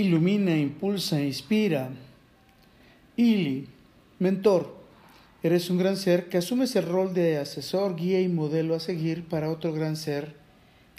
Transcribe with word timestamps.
ilumina, 0.00 0.56
impulsa, 0.56 1.20
inspira. 1.20 1.90
Ili, 3.16 3.68
mentor. 4.18 4.78
Eres 5.42 5.70
un 5.70 5.78
gran 5.78 5.96
ser 5.96 6.28
que 6.28 6.38
asumes 6.38 6.76
el 6.76 6.86
rol 6.86 7.14
de 7.14 7.38
asesor, 7.38 7.96
guía 7.96 8.20
y 8.20 8.28
modelo 8.28 8.74
a 8.74 8.80
seguir 8.80 9.24
para 9.24 9.50
otro 9.50 9.72
gran 9.72 9.96
ser 9.96 10.40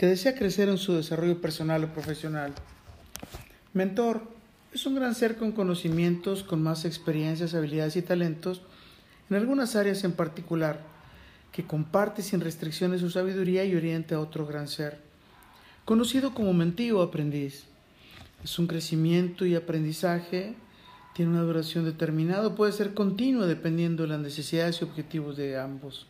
que 0.02 0.08
desea 0.08 0.34
crecer 0.34 0.68
en 0.68 0.80
su 0.80 0.94
desarrollo 0.94 1.40
personal 1.40 1.84
o 1.84 1.94
profesional. 1.94 2.56
Mentor 3.72 4.24
es 4.74 4.88
un 4.88 4.96
gran 4.96 5.14
ser 5.14 5.38
con 5.38 5.52
conocimientos, 5.52 6.42
con 6.42 6.64
más 6.64 6.86
experiencias, 6.86 7.54
habilidades 7.54 7.96
y 7.98 8.02
talentos 8.02 8.64
en 9.30 9.36
algunas 9.36 9.76
áreas 9.76 10.04
en 10.04 10.14
particular, 10.14 10.82
que 11.52 11.68
comparte 11.68 12.24
sin 12.24 12.42
restricciones 12.42 13.02
su 13.02 13.12
sabiduría 13.12 13.64
y 13.64 13.76
orienta 13.76 14.16
a 14.16 14.22
otro 14.22 14.48
gran 14.48 14.68
ser. 14.68 14.98
Conocido 15.86 16.34
como 16.34 16.52
mentí 16.54 16.90
o 16.90 17.04
aprendiz. 17.04 17.66
Es 18.44 18.58
un 18.58 18.68
crecimiento 18.68 19.46
y 19.46 19.56
aprendizaje, 19.56 20.56
tiene 21.14 21.32
una 21.32 21.42
duración 21.42 21.86
determinada, 21.86 22.56
puede 22.56 22.72
ser 22.72 22.94
continuo 22.94 23.46
dependiendo 23.46 24.04
de 24.04 24.10
las 24.10 24.20
necesidades 24.20 24.82
y 24.82 24.86
objetivos 24.86 25.38
de 25.38 25.60
ambos. 25.60 26.08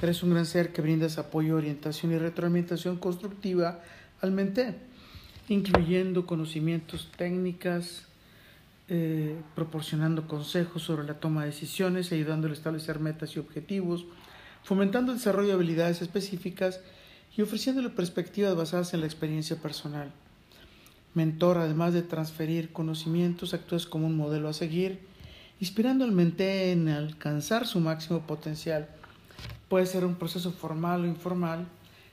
Eres 0.00 0.22
un 0.22 0.30
gran 0.30 0.46
ser 0.46 0.72
que 0.72 0.82
brindas 0.82 1.18
apoyo, 1.18 1.56
orientación 1.56 2.12
y 2.12 2.18
retroalimentación 2.18 2.96
constructiva 2.96 3.80
al 4.20 4.32
mente, 4.32 4.74
incluyendo 5.48 6.26
conocimientos 6.26 7.10
técnicas, 7.16 8.04
eh, 8.88 9.36
proporcionando 9.54 10.26
consejos 10.26 10.82
sobre 10.82 11.06
la 11.06 11.14
toma 11.14 11.42
de 11.42 11.50
decisiones, 11.50 12.12
ayudándole 12.12 12.54
a 12.54 12.56
establecer 12.56 12.98
metas 12.98 13.36
y 13.36 13.38
objetivos, 13.38 14.06
fomentando 14.62 15.12
el 15.12 15.18
desarrollo 15.18 15.48
de 15.48 15.54
habilidades 15.54 16.00
específicas 16.02 16.80
y 17.36 17.42
ofreciéndole 17.42 17.90
perspectivas 17.90 18.56
basadas 18.56 18.94
en 18.94 19.00
la 19.00 19.06
experiencia 19.06 19.56
personal. 19.56 20.12
Mentor, 21.14 21.58
además 21.58 21.94
de 21.94 22.02
transferir 22.02 22.72
conocimientos, 22.72 23.54
actúas 23.54 23.86
como 23.86 24.08
un 24.08 24.16
modelo 24.16 24.48
a 24.48 24.52
seguir, 24.52 25.00
inspirando 25.60 26.04
al 26.04 26.10
mente 26.10 26.72
en 26.72 26.88
alcanzar 26.88 27.66
su 27.66 27.78
máximo 27.78 28.20
potencial. 28.26 28.88
Puede 29.68 29.86
ser 29.86 30.04
un 30.04 30.16
proceso 30.16 30.50
formal 30.50 31.02
o 31.02 31.06
informal 31.06 31.66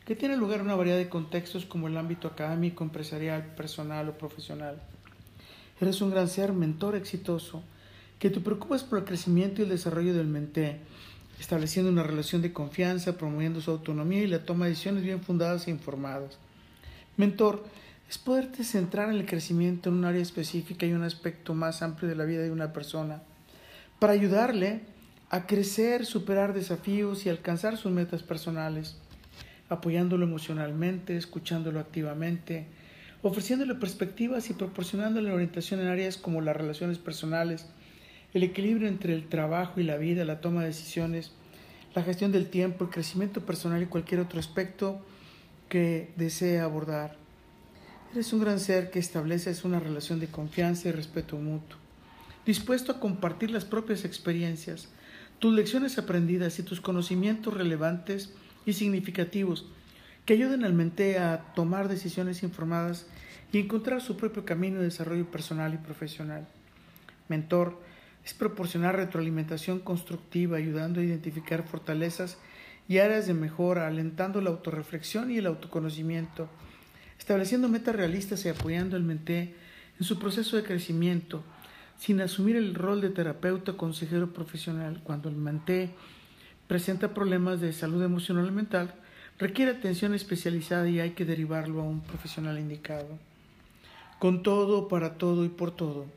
que 0.05 0.15
tiene 0.15 0.37
lugar 0.37 0.59
en 0.59 0.65
una 0.65 0.75
variedad 0.75 0.97
de 0.97 1.09
contextos 1.09 1.65
como 1.65 1.87
el 1.87 1.97
ámbito 1.97 2.27
académico, 2.27 2.83
empresarial, 2.83 3.55
personal 3.55 4.09
o 4.09 4.17
profesional. 4.17 4.79
Eres 5.79 5.99
un 6.01 6.11
gran 6.11 6.27
ser, 6.27 6.53
mentor 6.53 6.95
exitoso, 6.95 7.63
que 8.19 8.29
te 8.29 8.39
preocupas 8.39 8.83
por 8.83 8.99
el 8.99 9.05
crecimiento 9.05 9.61
y 9.61 9.63
el 9.63 9.69
desarrollo 9.69 10.13
del 10.13 10.27
mente, 10.27 10.77
estableciendo 11.39 11.91
una 11.91 12.03
relación 12.03 12.43
de 12.43 12.53
confianza, 12.53 13.17
promoviendo 13.17 13.61
su 13.61 13.71
autonomía 13.71 14.21
y 14.21 14.27
la 14.27 14.45
toma 14.45 14.65
de 14.65 14.71
decisiones 14.71 15.03
bien 15.03 15.21
fundadas 15.21 15.67
e 15.67 15.71
informadas. 15.71 16.37
Mentor, 17.17 17.63
es 18.11 18.17
poderte 18.17 18.65
centrar 18.65 19.07
en 19.07 19.15
el 19.15 19.25
crecimiento 19.25 19.87
en 19.87 19.95
un 19.95 20.03
área 20.03 20.21
específica 20.21 20.85
y 20.85 20.91
un 20.91 21.03
aspecto 21.03 21.53
más 21.53 21.81
amplio 21.81 22.09
de 22.09 22.17
la 22.17 22.25
vida 22.25 22.41
de 22.41 22.51
una 22.51 22.73
persona, 22.73 23.23
para 23.99 24.11
ayudarle 24.11 24.81
a 25.29 25.47
crecer, 25.47 26.05
superar 26.05 26.53
desafíos 26.53 27.25
y 27.25 27.29
alcanzar 27.29 27.77
sus 27.77 27.89
metas 27.89 28.21
personales, 28.21 28.97
apoyándolo 29.69 30.25
emocionalmente, 30.25 31.15
escuchándolo 31.15 31.79
activamente, 31.79 32.65
ofreciéndole 33.21 33.75
perspectivas 33.75 34.49
y 34.49 34.55
proporcionándole 34.55 35.31
orientación 35.31 35.79
en 35.79 35.87
áreas 35.87 36.17
como 36.17 36.41
las 36.41 36.57
relaciones 36.57 36.97
personales, 36.97 37.65
el 38.33 38.43
equilibrio 38.43 38.89
entre 38.89 39.13
el 39.13 39.29
trabajo 39.29 39.79
y 39.79 39.83
la 39.83 39.95
vida, 39.95 40.25
la 40.25 40.41
toma 40.41 40.59
de 40.63 40.67
decisiones, 40.67 41.31
la 41.95 42.03
gestión 42.03 42.33
del 42.33 42.49
tiempo, 42.49 42.83
el 42.83 42.89
crecimiento 42.89 43.45
personal 43.45 43.81
y 43.81 43.85
cualquier 43.85 44.19
otro 44.19 44.37
aspecto 44.37 44.99
que 45.69 46.11
desee 46.17 46.59
abordar. 46.59 47.20
Eres 48.13 48.33
un 48.33 48.41
gran 48.41 48.59
ser 48.59 48.91
que 48.91 48.99
estableces 48.99 49.63
una 49.63 49.79
relación 49.79 50.19
de 50.19 50.27
confianza 50.27 50.89
y 50.89 50.91
respeto 50.91 51.37
mutuo, 51.37 51.79
dispuesto 52.45 52.91
a 52.91 52.99
compartir 52.99 53.51
las 53.51 53.63
propias 53.63 54.03
experiencias, 54.03 54.89
tus 55.39 55.53
lecciones 55.53 55.97
aprendidas 55.97 56.59
y 56.59 56.63
tus 56.63 56.81
conocimientos 56.81 57.53
relevantes 57.53 58.33
y 58.65 58.73
significativos 58.73 59.65
que 60.25 60.33
ayuden 60.33 60.65
al 60.65 60.73
mente 60.73 61.19
a 61.19 61.53
tomar 61.55 61.87
decisiones 61.87 62.43
informadas 62.43 63.07
y 63.53 63.59
encontrar 63.59 64.01
su 64.01 64.17
propio 64.17 64.43
camino 64.43 64.79
de 64.79 64.85
desarrollo 64.85 65.31
personal 65.31 65.73
y 65.73 65.77
profesional. 65.77 66.45
Mentor 67.29 67.79
es 68.25 68.33
proporcionar 68.33 68.97
retroalimentación 68.97 69.79
constructiva, 69.79 70.57
ayudando 70.57 70.99
a 70.99 71.03
identificar 71.03 71.63
fortalezas 71.63 72.37
y 72.89 72.97
áreas 72.97 73.25
de 73.25 73.35
mejora, 73.35 73.87
alentando 73.87 74.41
la 74.41 74.49
autorreflexión 74.49 75.31
y 75.31 75.37
el 75.37 75.45
autoconocimiento 75.45 76.49
estableciendo 77.21 77.69
metas 77.69 77.95
realistas 77.95 78.43
y 78.45 78.49
apoyando 78.49 78.95
al 78.95 79.03
mente 79.03 79.53
en 79.99 80.03
su 80.03 80.17
proceso 80.17 80.57
de 80.57 80.63
crecimiento, 80.63 81.43
sin 81.99 82.19
asumir 82.19 82.55
el 82.55 82.73
rol 82.73 82.99
de 82.99 83.11
terapeuta 83.11 83.73
o 83.73 83.77
consejero 83.77 84.33
profesional. 84.33 85.01
Cuando 85.03 85.29
el 85.29 85.35
mente 85.35 85.91
presenta 86.65 87.13
problemas 87.13 87.61
de 87.61 87.73
salud 87.73 88.01
emocional 88.01 88.47
y 88.47 88.51
mental, 88.51 88.95
requiere 89.37 89.69
atención 89.69 90.15
especializada 90.15 90.89
y 90.89 90.99
hay 90.99 91.11
que 91.11 91.23
derivarlo 91.23 91.81
a 91.81 91.83
un 91.83 92.01
profesional 92.01 92.57
indicado. 92.57 93.19
Con 94.17 94.41
todo, 94.41 94.87
para 94.87 95.19
todo 95.19 95.45
y 95.45 95.49
por 95.49 95.75
todo, 95.75 96.07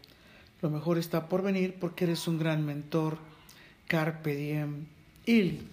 lo 0.62 0.70
mejor 0.70 0.96
está 0.96 1.28
por 1.28 1.42
venir 1.42 1.74
porque 1.78 2.04
eres 2.04 2.26
un 2.28 2.38
gran 2.38 2.64
mentor. 2.64 3.18
Carpe 3.88 4.34
diem. 4.34 4.86
Il. 5.26 5.68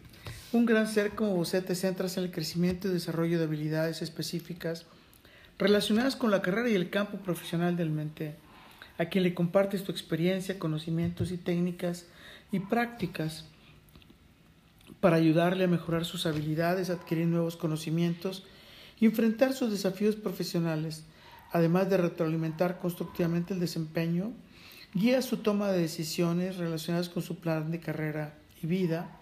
Un 0.52 0.66
gran 0.66 0.90
ser 0.90 1.12
como 1.12 1.38
vos 1.38 1.52
te 1.52 1.76
centras 1.76 2.18
en 2.18 2.26
el 2.26 2.32
crecimiento 2.32 2.90
y 2.90 2.92
desarrollo 2.92 3.38
de 3.38 3.46
habilidades 3.46 4.02
específicas 4.02 4.88
relacionadas 5.62 6.16
con 6.16 6.32
la 6.32 6.42
carrera 6.42 6.70
y 6.70 6.74
el 6.74 6.90
campo 6.90 7.20
profesional 7.20 7.78
del 7.78 7.92
mente, 7.92 8.34
a 8.98 9.06
quien 9.06 9.24
le 9.24 9.36
compartes 9.36 9.84
tu 9.84 9.92
experiencia, 9.92 10.58
conocimientos 10.58 11.32
y 11.32 11.38
técnicas 11.38 12.08
y 12.52 12.62
prácticas 12.62 13.46
para 15.02 15.18
ayudarle 15.18 15.66
a 15.66 15.68
mejorar 15.68 16.04
sus 16.04 16.26
habilidades, 16.26 16.90
adquirir 16.90 17.28
nuevos 17.28 17.58
conocimientos 17.58 18.44
y 19.00 19.06
enfrentar 19.06 19.54
sus 19.54 19.70
desafíos 19.70 20.16
profesionales, 20.16 21.04
además 21.52 21.92
de 21.92 21.98
retroalimentar 21.98 22.80
constructivamente 22.80 23.54
el 23.54 23.60
desempeño, 23.60 24.34
guía 24.96 25.22
su 25.22 25.38
toma 25.38 25.72
de 25.72 25.82
decisiones 25.82 26.58
relacionadas 26.58 27.10
con 27.10 27.22
su 27.22 27.36
plan 27.36 27.70
de 27.70 27.80
carrera 27.80 28.34
y 28.64 28.66
vida, 28.66 29.16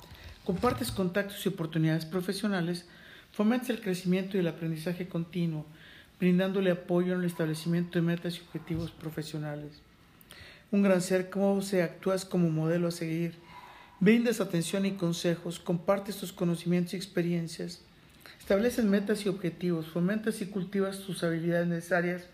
compartes 0.45 0.94
contactos 0.94 1.45
y 1.45 1.50
oportunidades 1.50 2.06
profesionales, 2.06 2.88
fomentas 3.33 3.71
el 3.71 3.81
crecimiento 3.81 4.38
y 4.38 4.39
el 4.39 4.47
aprendizaje 4.47 5.09
continuo, 5.09 5.66
brindándole 6.19 6.72
apoyo 6.72 7.13
en 7.13 7.19
el 7.19 7.25
establecimiento 7.25 7.97
de 7.97 8.06
metas 8.06 8.38
y 8.38 8.41
objetivos 8.41 8.91
profesionales. 8.91 9.81
Un 10.72 10.84
gran 10.84 11.02
ser, 11.02 11.30
cómo 11.30 11.62
se 11.62 11.81
actúas 11.81 12.25
como 12.25 12.50
modelo 12.50 12.90
a 12.90 12.91
seguir, 12.91 13.35
brindas 14.00 14.41
atención 14.41 14.85
y 14.85 14.91
consejos, 14.91 15.59
compartes 15.59 16.18
tus 16.18 16.34
conocimientos 16.34 16.94
y 16.94 16.97
experiencias, 16.97 17.81
estableces 18.40 18.85
metas 18.85 19.25
y 19.25 19.30
objetivos, 19.30 19.88
fomentas 19.88 20.41
y 20.41 20.47
cultivas 20.47 21.00
tus 21.00 21.24
habilidades 21.24 21.68
necesarias 21.68 22.28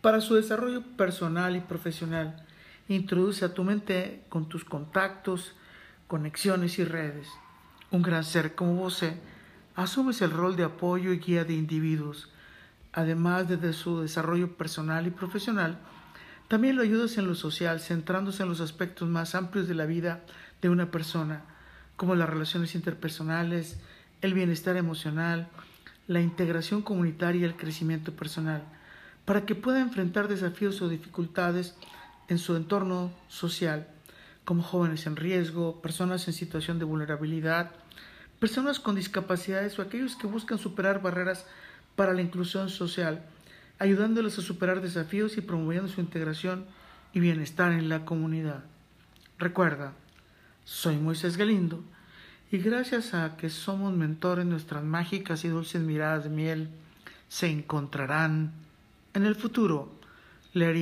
para 0.00 0.20
su 0.20 0.34
desarrollo 0.34 0.82
personal 0.96 1.56
y 1.56 1.60
profesional. 1.60 2.44
Introduce 2.88 3.44
a 3.44 3.52
tu 3.52 3.64
mente 3.64 4.22
con 4.28 4.48
tus 4.48 4.64
contactos, 4.64 5.52
conexiones 6.06 6.78
y 6.78 6.84
redes. 6.84 7.28
Un 7.90 8.02
gran 8.02 8.24
ser 8.24 8.54
como 8.54 8.74
vos 8.74 9.02
asumes 9.74 10.22
el 10.22 10.30
rol 10.30 10.56
de 10.56 10.64
apoyo 10.64 11.12
y 11.12 11.18
guía 11.18 11.44
de 11.44 11.54
individuos, 11.54 12.30
además 12.98 13.48
de 13.48 13.72
su 13.72 14.00
desarrollo 14.00 14.56
personal 14.56 15.06
y 15.06 15.10
profesional, 15.10 15.78
también 16.48 16.74
lo 16.74 16.82
ayudas 16.82 17.16
en 17.16 17.28
lo 17.28 17.36
social, 17.36 17.78
centrándose 17.78 18.42
en 18.42 18.48
los 18.48 18.60
aspectos 18.60 19.08
más 19.08 19.36
amplios 19.36 19.68
de 19.68 19.74
la 19.74 19.86
vida 19.86 20.24
de 20.60 20.68
una 20.68 20.90
persona, 20.90 21.44
como 21.94 22.16
las 22.16 22.28
relaciones 22.28 22.74
interpersonales, 22.74 23.78
el 24.20 24.34
bienestar 24.34 24.76
emocional, 24.76 25.48
la 26.08 26.20
integración 26.20 26.82
comunitaria 26.82 27.42
y 27.42 27.44
el 27.44 27.54
crecimiento 27.54 28.12
personal, 28.14 28.64
para 29.24 29.46
que 29.46 29.54
pueda 29.54 29.78
enfrentar 29.78 30.26
desafíos 30.26 30.82
o 30.82 30.88
dificultades 30.88 31.76
en 32.26 32.38
su 32.38 32.56
entorno 32.56 33.12
social, 33.28 33.86
como 34.44 34.64
jóvenes 34.64 35.06
en 35.06 35.14
riesgo, 35.14 35.80
personas 35.80 36.26
en 36.26 36.34
situación 36.34 36.80
de 36.80 36.84
vulnerabilidad, 36.84 37.70
personas 38.40 38.80
con 38.80 38.96
discapacidades 38.96 39.78
o 39.78 39.82
aquellos 39.82 40.16
que 40.16 40.26
buscan 40.26 40.58
superar 40.58 41.00
barreras 41.00 41.46
para 41.98 42.14
la 42.14 42.22
inclusión 42.22 42.70
social, 42.70 43.24
ayudándoles 43.80 44.38
a 44.38 44.42
superar 44.42 44.80
desafíos 44.80 45.36
y 45.36 45.40
promoviendo 45.40 45.88
su 45.88 46.00
integración 46.00 46.64
y 47.12 47.18
bienestar 47.18 47.72
en 47.72 47.88
la 47.88 48.04
comunidad. 48.04 48.62
Recuerda, 49.36 49.94
soy 50.64 50.96
Moisés 50.96 51.36
Galindo 51.36 51.82
y 52.52 52.58
gracias 52.58 53.14
a 53.14 53.36
que 53.36 53.50
somos 53.50 53.92
mentores, 53.96 54.46
nuestras 54.46 54.84
mágicas 54.84 55.44
y 55.44 55.48
dulces 55.48 55.82
miradas 55.82 56.22
de 56.22 56.30
miel 56.30 56.68
se 57.26 57.50
encontrarán 57.50 58.52
en 59.12 59.24
el 59.24 59.34
futuro. 59.34 59.90